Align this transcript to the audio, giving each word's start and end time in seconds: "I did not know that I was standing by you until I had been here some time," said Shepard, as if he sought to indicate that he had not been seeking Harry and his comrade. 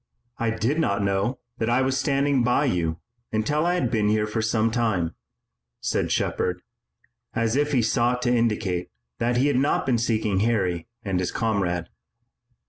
"I 0.39 0.49
did 0.49 0.79
not 0.79 1.03
know 1.03 1.37
that 1.59 1.69
I 1.69 1.83
was 1.83 1.95
standing 1.95 2.43
by 2.43 2.65
you 2.65 2.99
until 3.31 3.67
I 3.67 3.75
had 3.75 3.91
been 3.91 4.09
here 4.09 4.25
some 4.41 4.71
time," 4.71 5.13
said 5.79 6.11
Shepard, 6.11 6.63
as 7.35 7.55
if 7.55 7.71
he 7.71 7.83
sought 7.83 8.23
to 8.23 8.35
indicate 8.35 8.89
that 9.19 9.37
he 9.37 9.45
had 9.45 9.57
not 9.57 9.85
been 9.85 9.99
seeking 9.99 10.39
Harry 10.39 10.87
and 11.03 11.19
his 11.19 11.31
comrade. 11.31 11.87